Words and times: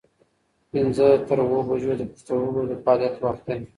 پنځه 0.71 1.07
تر 1.27 1.37
اووه 1.43 1.61
بجو 1.67 1.91
د 1.99 2.03
پښتورګو 2.11 2.61
د 2.67 2.71
فعالیت 2.83 3.15
وخت 3.23 3.43
دی. 3.49 3.59